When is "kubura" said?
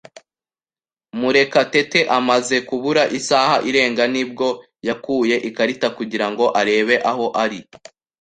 2.67-3.03